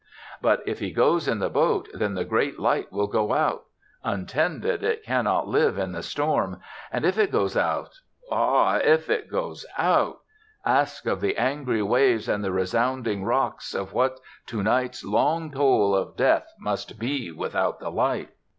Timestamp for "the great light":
2.15-2.91